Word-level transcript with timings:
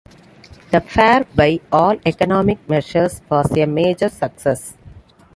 The 0.71 0.81
fair, 0.81 1.27
by 1.35 1.59
all 1.71 1.95
economic 2.07 2.67
measures, 2.67 3.21
was 3.29 3.55
a 3.55 3.67
major 3.67 4.09
success. 4.09 4.73